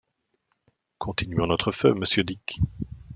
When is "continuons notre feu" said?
0.97-1.93